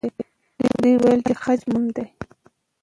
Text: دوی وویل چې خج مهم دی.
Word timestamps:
دوی 0.81 0.93
وویل 0.97 1.21
چې 1.27 1.33
خج 1.43 1.59
مهم 1.71 1.85
دی. 1.95 2.07